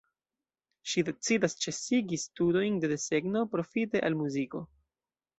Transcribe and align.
Ŝi 0.91 1.01
decidas 1.09 1.55
ĉesigi 1.65 2.17
studojn 2.21 2.79
de 2.85 2.89
desegno 2.93 3.43
profite 3.57 4.01
al 4.09 4.17
muziko. 4.23 4.63